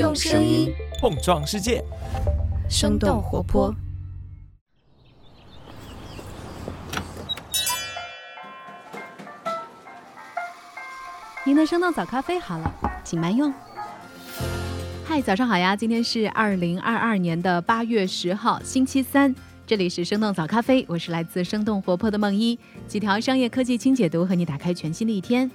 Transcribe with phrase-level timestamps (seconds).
[0.00, 1.84] 用声音碰撞世界，
[2.70, 3.70] 生动活泼。
[11.44, 12.74] 您的生动早咖啡好了，
[13.04, 13.52] 请慢用。
[15.04, 15.76] 嗨，早上好呀！
[15.76, 19.34] 今天是二零二二年的八月十号，星期三。
[19.66, 22.58] 这里是生动早咖啡，我是来自生动活泼的梦一，
[22.88, 25.50] 几条商业科技轻解读，和你打开全新的一天。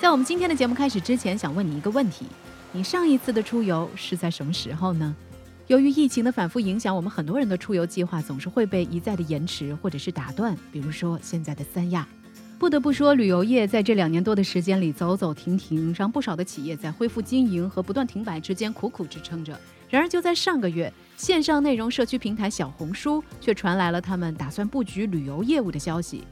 [0.00, 2.24] 在我们今天的节目开始之前，想问你一个问题：
[2.76, 5.14] 你上一次的出游是在什么时候呢？
[5.68, 10.56] 由于疫情的反复影响，我们很多人的出游计划总是会被一再的延迟或者是打断。
[10.72, 12.04] 比如说现在的三亚。
[12.58, 19.56] 不得不说，旅游业在这两年多的时间里走走停停，让不少的企业在恢复经营和不断停摆之间苦苦支撑着。
[19.88, 26.24] 然而，就在上个月，线上内容社区平台小红书却传来了他们打算布局旅游业务的消息。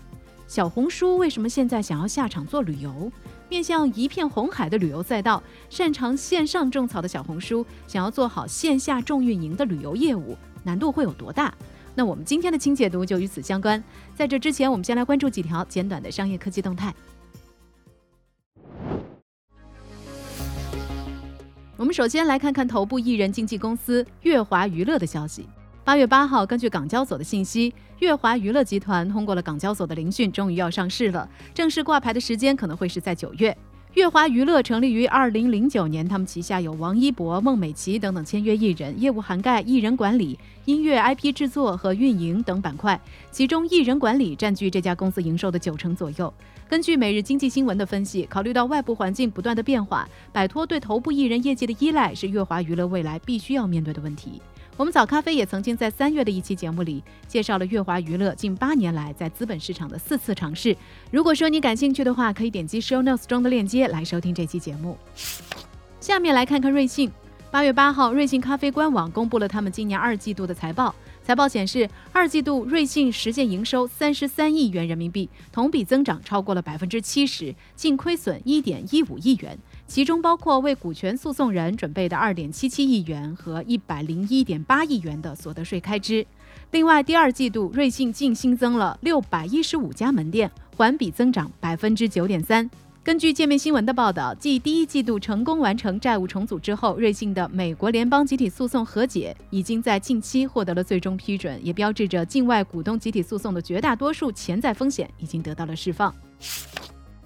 [0.53, 3.11] 小红书为什么现在想要下场做旅游？
[3.49, 11.55] 面向一片红海的旅游赛道，擅长线上种草的小红书想要做好线下重运营的旅游业务，难度会有多大？
[11.95, 13.83] 那我们今天的轻解读就与此相关。
[14.15, 16.95] 在这之前，我们先来关注几条简短的商业科技动态。
[21.79, 25.47] 我们首先来看看头部艺人经纪公司乐华娱乐的消息。
[25.85, 31.29] 八月八号，根据港交所的信息，乐华娱乐集团通过了港交所的聆讯，终于要上市了。
[31.53, 33.57] 正式挂牌的时间可能会是在九月。
[33.95, 42.99] 乐华娱乐成立于二零零九年，他们旗下有王一博、孟美岐等等签约艺人，业务涵盖艺人管理、音乐 IP 制作和运营等板块，
[43.33, 46.33] 其中艺人管理占据这家公司营收的九成左右。
[46.69, 54.41] 根据每日经济新闻的分析，考虑到外部环境不断的变化，摆脱对头部艺人业绩的依赖是乐华娱乐未来必须要面对的问题。
[54.79, 60.75] 我们早咖啡也曾经在三月的一期节目里介绍了乐华娱乐近八年来在资本市场的四次尝试。
[61.11, 64.97] 如果说你感兴趣的话，可以点击 show notes 中的链接来收听这期节目。
[66.01, 67.13] 下面来看看瑞幸。
[67.51, 70.95] 八月八号，瑞幸咖啡官网公布了他们今年二季度的财报。
[71.23, 79.57] 财报显示，二季度瑞幸实现营收三十三亿元人民币，同比增长超过了百分之七十，净亏损一点一五亿元。
[79.93, 86.27] 其中包括为股权诉讼人准备的二点七七亿元和一百零一点八亿元的所得税开支。
[86.71, 92.71] 另外，第二季度瑞幸净新增了六百一十五家门店，环比增长百分之九点三。
[93.05, 106.15] 根据界面新闻的报道，继第一季度成功完成债务重组之后，瑞幸的美国联邦集体诉讼和解已经在近期获得了最终批准，也标志着境外股东集体诉讼的绝大多数潜在风险已经得到了释放。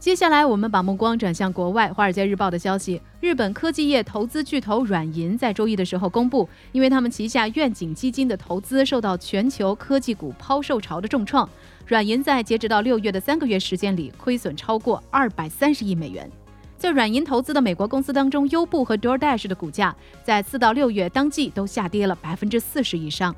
[0.06, 1.88] 接下来，我们把目光转向国外。
[1.92, 11.50] 《华尔街日报》的消息，日本科技业投资巨头软银在周一的时候公布，因为他们旗下愿景基金的投资受到全球科技股抛售潮的重创，
[11.88, 16.30] 软银在截止到六月的三个月时间里亏损超过二百三十亿美元。
[16.78, 23.34] 在软银投资的美国公司当中，优步和 DoorDash 的股价在四到六月当季都下跌了百分之四十以上。《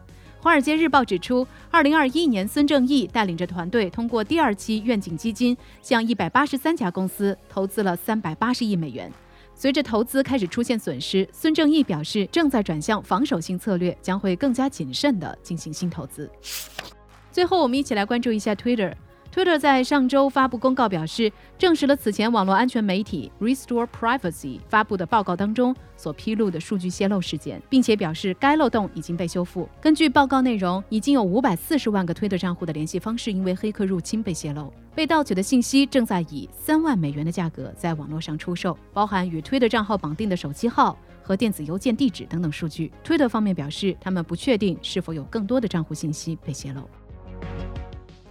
[0.48, 9.12] 华尔街日报》指出，二零二一年，孙正义带领着团队通过第二期愿景基金，向一百八十三家公司投资了三百八十亿美元。
[9.54, 16.30] 随着投资开始出现损失，孙正义表示正在转向防守性策略，将会更加谨慎地进行新投资。
[17.30, 18.94] 最后，我们一起来关注一下 Twitter。
[19.38, 29.68] Twitter 在上周发布公告表示，证实了此前网络安全媒体 Restore Privacy 发布的报告当中所披露的数据泄露事件，并且表示该漏洞已经被修复。
[29.80, 42.90] 根据报告内容，已经有五百四十万个 Twitter 账户的联系方式因为黑客入侵被泄露，被盗取的信息正在以三万美元的价格在网络上出售，包含与 Twitter 账号绑定的手机号和电子邮件地址等等数据。
[43.04, 46.82] Twitter 方面表示，他们不确定是否有更多的账户信息被泄露。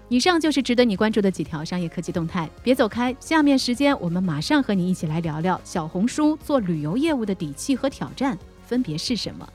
[0.09, 3.13] 以上就是值得你关注的几条商业科技动态，别走开。
[3.19, 9.45] 下面时间，我们马上和你一起来聊聊小红书做旅游业务的底气和挑战分别是什么。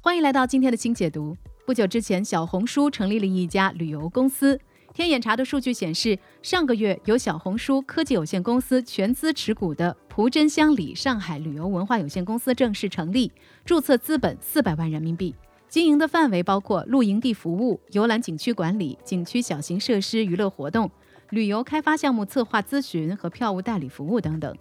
[0.00, 1.36] 欢迎来到今天的轻解读。
[1.66, 4.58] 不久之前，小红书成立了一家旅游公司。
[4.96, 13.30] 天眼查的数据显示，上个月由小红书科技有限公司全资持股的蒲真乡里上海旅游文化有限公司正式成立，
[13.62, 15.34] 注册资本四百万人民币，
[15.68, 20.90] 经营的范围包括露营地服务、游览景区管理、景区小型设施娱乐活动、
[21.28, 24.56] 旅游开发项目策划咨询和票务代理服务等等。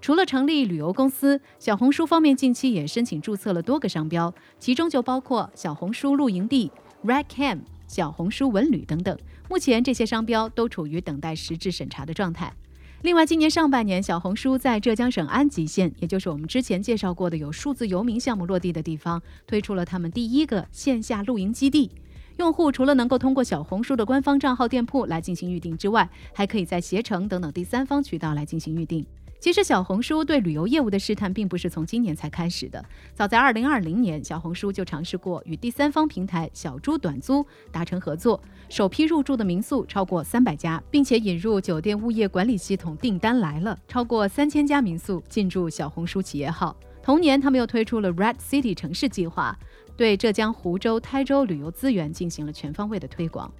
[0.00, 6.70] 除了成立旅游公司，小红书方面近期也申请注册了多个商标，其中就包括小红书露营地、
[7.04, 7.58] Red Cam。
[7.88, 9.18] 小红书文旅等等，
[9.50, 12.54] 目前这些商标都处于等待实质审查的状态。
[13.02, 21.90] 另外，今年上半年，小红书在浙江省安吉县，也就是我们之前介绍过的有数字游民项目落地的地方，推出了他们第一个线下露营基地。
[22.36, 29.04] 用户除了能够通过小红书的官方账号店铺来进行预订之外，还可以在携程等等第三方渠道来进行预订。
[29.40, 32.84] 其实，小红书对旅游业务的试探并不是从今年才开始的。
[33.14, 38.38] 早在2020年，小红书就尝试过与第三方平台小猪短租达成合作，
[38.68, 46.76] 首批入驻的民宿超过300家，并且引入酒店物业管理系统，订单来了，超过3000家民宿进驻小红书企业号。
[47.02, 49.58] 同年，他们又推出了 Red City 城市计划，
[49.96, 53.50] 对浙江湖州、台州旅游资源进行了全方位的推广。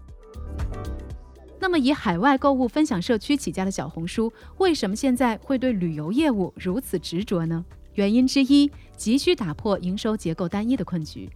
[1.63, 7.63] 那么，以海外购物分享社区起家的小红书，为什么现在会对旅游业务如此执着呢？
[7.95, 11.29] 原因之一，急需打破营收结构单一的困局。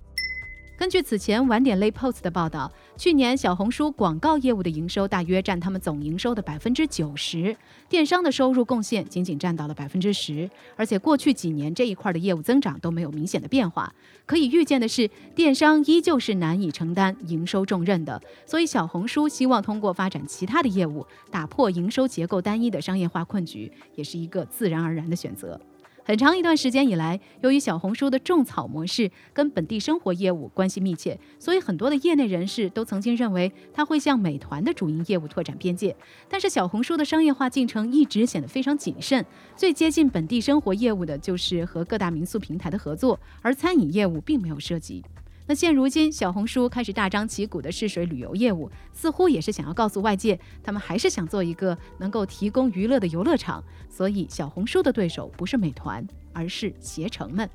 [0.77, 7.57] 根据此前晚点类 Post 的报道，去年小红书广告业务的营收大约占他们总营收的百分之九十，
[7.89, 13.95] 电商的收入贡献仅仅占到了百分之十，而且过去几年这一块的业务增长都没有明显的变化。
[14.27, 25.61] 可以预见的是，电商依旧是难以承担营收重任的，所以小红书希望通过发展其他的业务，打破营收结构单一的商业化困局，也是一个自然而然的选择。
[26.07, 35.97] 很长一段时间以来，由于小红书的种草模式跟本地生活业务关系密切，所以很多的业内人士都曾经认为它会向美团的主营业务拓展边界。
[36.29, 39.25] 但是小红书的商业化进程一直显得非常谨慎，
[39.57, 45.03] 最接近本地生活业务的就是和各大民宿平台的合作，而餐饮业务并没有涉及。
[45.47, 53.63] 那现如今，小红书开始大张旗鼓的试水旅游业务，似乎也是想要告诉外界，他们还是想做一个能够提供娱乐的游乐场。
[53.91, 57.49] 所以，小红书的对手不是美团，而是携程们。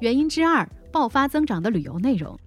[0.00, 2.38] 原因之二，爆发增长的旅游内容。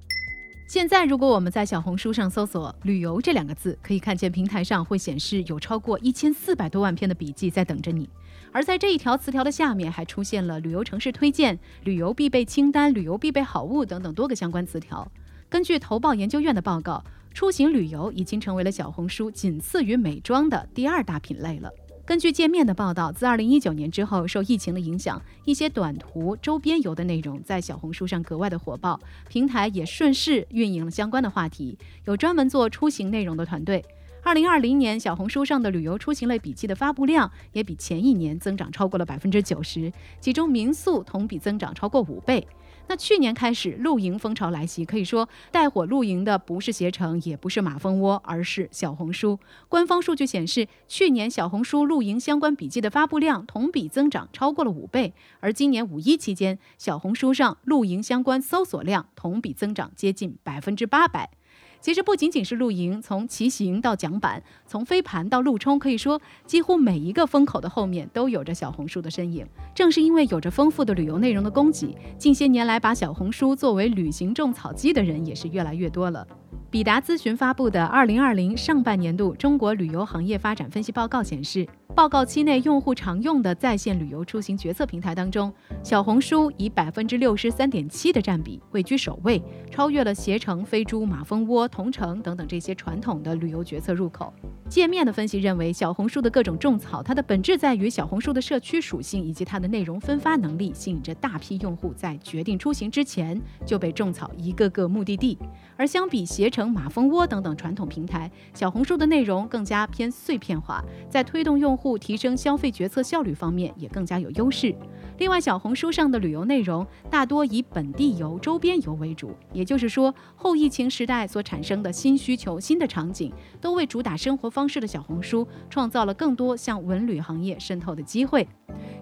[0.68, 8.10] 现在，如果我们在小红书上搜索“旅游”这两个字，可以看见平台上会显示有超过一千四百多万篇的笔记在等着你。
[8.58, 15.08] 而在这一条词条的下面，还出现了旅游城市推荐、旅游必备清单、旅游必备好物等等多个相关词条。
[15.48, 17.04] 根据投报研究院的报告，
[17.36, 21.70] 出行旅游已经成为了小红书仅次于美妆的第二大品类了。
[22.04, 29.00] 根据界面的报道，自2019年之后，受疫情的影响，一些短途周边游的内容在小红书上格外的火爆，
[29.30, 33.86] 平台也顺势运营了相关的话题，有专门做出行内容的团队。
[34.24, 42.46] 二零二零年，小红书上的旅游出行类笔记的发布量也比前一年增长超过了百分之九十，其中民宿同比增长超过五倍。
[42.90, 49.40] 那去年开始露营风潮来袭，可以说带火露营的不是携程，也不是马蜂窝，而是小红书。
[49.70, 61.30] 官方数据显示，去年小红书露营相关笔记的发布量同比增长超过了五倍，而今年五一期间，小红书上露营相关搜索量同比增长接近百分之八百。
[61.80, 69.46] 其实不仅仅是露营，从骑行到桨板，从飞盘到路冲，可以说几乎每一个风口的后面都有着小红书的身影。
[69.74, 76.28] 正是因为有着丰富的旅游内容的供给，近些年来把小红书作为旅行种草机的人也是越来越多了。
[76.70, 81.66] 比达咨询发布的《二零二零上半年度中国旅游行业发展分析报告》显示，
[81.96, 85.52] 报告期内用户常用的在线旅游出行决策平台当中，
[85.82, 89.42] 小红书以百分之六十三点七的占比位居首位，
[89.72, 94.34] 超越了携程、飞猪、马蜂窝、同城等等这些传统的旅游决策入口。
[94.70, 105.38] 界面的分析认为，小红书的各种种草，它的本质在于小红书的社区属性以及它的内容分发能力，吸引着大批用户在决定出行之前就被种草一个个目的地。
[105.78, 114.76] 而相比携程、马蜂窝等等传统平台，小红书的内容更加偏碎片化，在推动用户提升消费决策效率方面也更加有优势。
[115.20, 124.48] 另外，小红书上的旅游内容大多以本地游、周边游为主，也就是说，后疫情时代所产产生的新需求、新的场景，都为主打生活。
[124.48, 128.48] 方式的小红书创造了更多向文旅行业渗透的机会，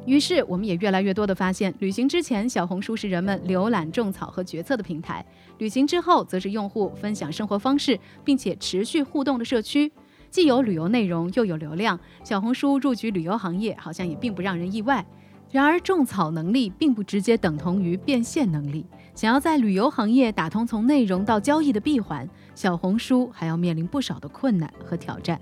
[0.06, 5.26] 于是我们也越来越多的发现，旅行之前小红书是人们浏览、种草和决策的平台，
[5.58, 9.92] 旅行之后则是用户分享生活方式并且持续互动的社区。
[10.30, 15.06] 既有旅游内容又有流量，小红书入局旅游行业好像也并不让人意外。
[15.52, 18.86] 然而，种草能力并不直接等同于变现能力。
[19.16, 25.40] 想要在旅游行业打通从内容到交易的闭环，小红书还要面临不少的困难和挑战。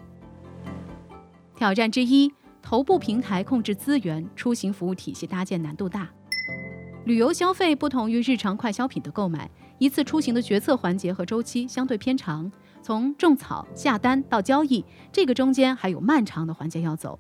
[1.56, 6.08] 挑战之一，头部平台控制资源，出行服务体系搭建难度大。
[7.06, 9.50] 旅游消费不同于日常快消品的购买，
[9.80, 12.52] 一次出行的决策环节和周期相对偏长，
[12.84, 17.18] 从种草、下单到交易，这个中间还有漫长的环节要走。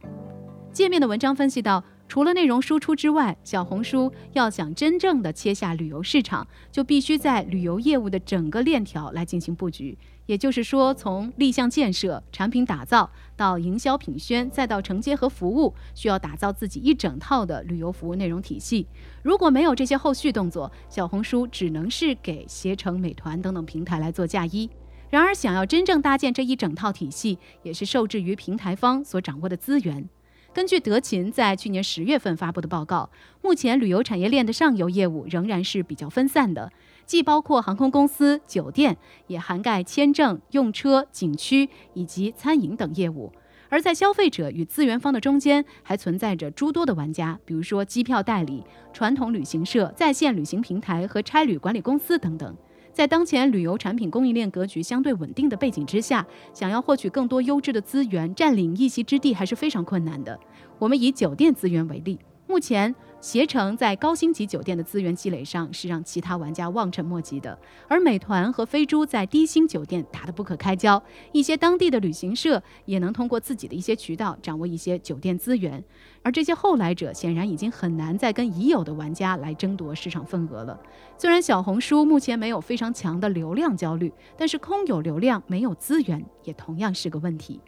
[0.72, 9.98] 界面的文章分析到，除了内容输出之外，小红书要想真正的切下旅游市场，就必须在旅游业务的整个链条来进行布局。
[10.25, 18.88] 也就是说，从立项建设、产品打造到营销品宣，再到承接和服务，需要打造自己一整套的旅游服务内容体系。
[19.22, 24.69] 如果没有这些后续动作，小红书只能是给携程、美团等等平台来做嫁衣。
[25.10, 30.07] 然而，想要真正搭建这一整套体系，也是受制于平台方所掌握的资源。
[30.53, 33.10] 根据德勤在去年十月份发布的报告，
[33.41, 36.72] 目前旅游产业链的上游业务仍然是比较分散的，
[37.07, 38.95] 既包括航空公司、酒店，
[39.25, 43.33] 也涵盖签证、用车、景区以及餐饮等业务。
[43.69, 52.55] 而在消费者与资源方的中间，还存在着诸多的玩家，比如说机票代理、传统旅行社、在线旅行平台和差旅管理公司等等。
[52.93, 60.39] 在当前旅游产品供应链格局相对稳定的背景之下，想要获取更多优质的资源，占领一席之地还是非常困难的。
[60.77, 62.93] 我们以酒店资源为例，目前。
[63.23, 71.01] 携程在高星级酒店的资源积累上是让其他玩家望尘莫及的，而美团和飞猪在低星酒店打得不可开交，
[71.31, 75.81] 一些当地的旅行社也能通过自己的一些渠道掌握一些酒店资源，
[76.21, 80.77] 而这些后来者显然已经很难再跟已有的玩家来争夺市场份额了。
[81.17, 87.61] 虽然小红书目前没有非常强的流量焦虑，但是空有流量没有资源也同样是个问题。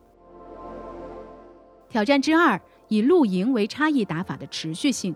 [1.87, 5.15] 挑战之二，以露营为差异打法的持续性。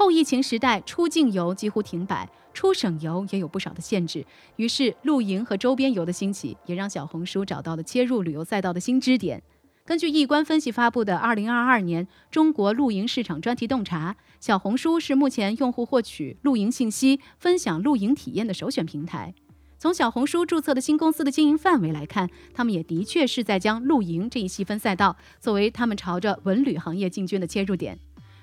[0.00, 4.24] 后疫情时代，出境游几乎停摆，出省游也有不少的限制。
[4.56, 9.42] 于是，露营和周边游的兴起，也让小红书找到了切入旅游赛道的新支点。
[9.84, 19.34] 根据易观分析发布的《二零二二年中国露营市场专题洞察》，小红书是目前用户获取露营信息、分享露营体验的首选平台。
[19.78, 27.98] 从小红书注册的新公司的经营范围来看，他们也的确是在将露营这一细分赛道作为他们朝着文旅行业进军的切入点。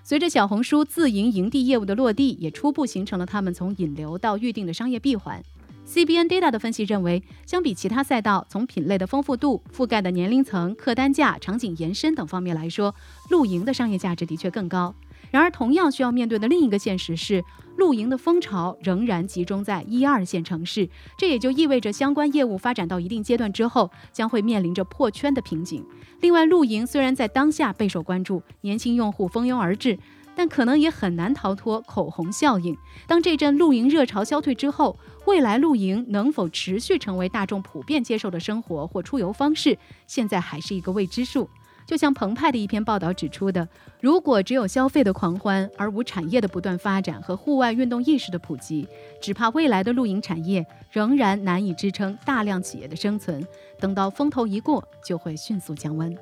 [0.08, 5.44] 随着小红书自营营地业务的落地，也初步形成了他们从引流到预定的商业闭环。
[5.86, 12.96] CBN Data 的分析认为，相比其他赛道，从品类的丰富度、覆盖的年龄层、客单价、场景延伸等方面来说，
[13.30, 14.96] 露营的商业价值的确更高。
[15.30, 17.44] 然而，同样需要面对的另一个现实是，
[17.78, 25.86] 露营的风潮仍然集中在一二线城市，这也就意味着相关业务发展到一定阶段之后，将会面临着破圈的瓶颈。
[26.20, 30.00] 另外，露营虽然在当下备受关注，年轻用户蜂拥而至，
[30.36, 32.76] 但可能也很难逃脱口红效应。
[33.06, 41.48] 当这阵露营热潮消退之后，未来露营能否持续成为大众普遍接受的生活或出游方式，现在还是一个未知数。
[41.88, 43.66] 就像澎湃的一篇报道指出的，
[44.02, 48.86] 如果只有消费的狂欢而无产业的不断发展和户外运动意识的普及，
[49.22, 53.48] 只怕未来的露营产业仍然难以支撑大量企业的生存。
[53.80, 56.14] 等到风头一过，就会迅速降温。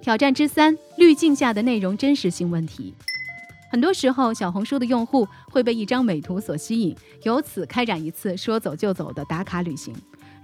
[0.00, 2.94] 挑战之三：滤镜下的内容真实性问题。
[3.72, 9.92] 很多时候，小红书的用户会被一张美图所吸引，由此开展一次说走就走的打卡旅行。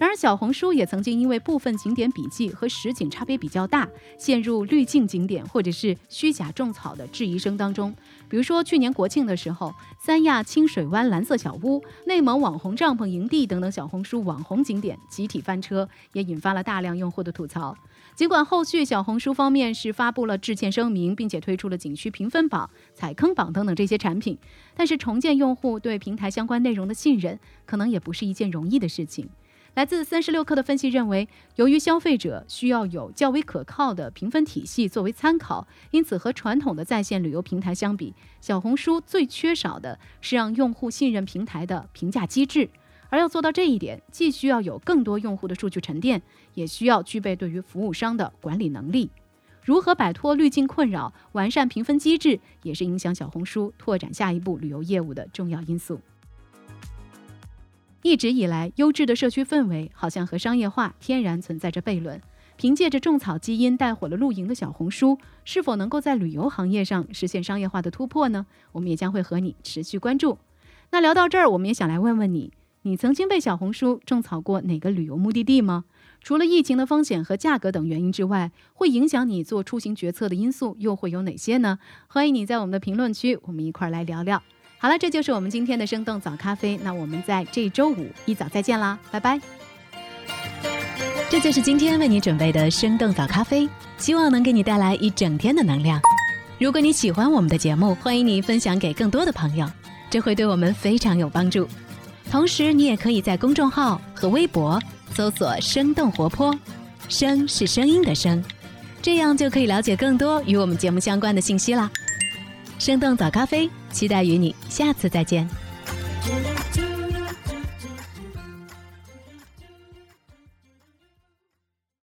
[0.01, 7.95] 然而，小红书也曾经因为部分景点笔记和实景差别比较大，陷入滤镜景点或者是虚假种草的质疑声当中。
[8.27, 17.77] 比如说，去年国庆的时候，三亚清水湾蓝色小屋、内蒙网红帐篷营地等等小红书网红景点集体翻车，也引发了大量用户的吐槽。
[18.15, 24.39] 尽管后续小红书方面是发布了致歉声明，并且推出了景区评分榜、踩坑榜等等这些产品，
[24.75, 29.29] 但是重建用户对平台相关内容的信任，可能也不是一件容易的事情。
[29.75, 42.69] 来自三十六氪的分析认为，由于消费者需要有较为可靠的评分体系作为参考，因此和传统的在线旅游平台相比，小红书最缺少的是让用户信任平台的评价机制。
[43.11, 46.21] 而要做到这一点，既需要有更多用户的数据沉淀，
[46.55, 49.11] 也需要具备对于服务商的管理能力。
[49.63, 56.01] 如何摆脱滤镜困扰，完善评分机制，也是影响小红书拓展下一步旅游业务的重要因素。
[58.03, 62.21] 一直以来，优质的社区氛围好像和商业化天然存在着悖论。
[62.57, 68.47] 凭借着种草基因带火了露营的小红书，是否能够在旅游行业上实现商业化的突破呢？
[68.73, 70.39] 我们也将会和你持续关注。
[70.91, 72.53] 那聊到这儿，我们也想来问问你：
[72.83, 75.85] 你曾经被小红书种草过哪个旅游目的地吗？
[76.23, 81.79] 除了疫情的风险和价格等原因之外，会影响你做出行决策的因素又会有哪些呢？
[82.09, 84.43] 欢迎你在我们的评论区，我们一块儿来聊聊。
[84.83, 86.81] 好了，这就是我们今天的生动早咖啡。
[86.83, 89.39] 那我们在这周五一早再见啦，拜拜。
[91.29, 93.69] 这就是今天为你准备的生动早咖啡，
[93.99, 96.01] 希望能给你带来一整天的能量。
[96.59, 99.71] 如果你喜欢我们的节目，欢迎你分享给更多的朋友，
[100.09, 101.69] 这会对我们非常有帮助。
[102.31, 104.81] 同时，你也可以在公众号和微博
[105.15, 106.59] 搜索“生动活泼”，
[107.07, 108.43] 声是声音的声。
[109.03, 111.91] 这样就可以了解更多与我们节目相关的信息啦。
[112.81, 115.47] 生动早咖啡，期待与你下次再见。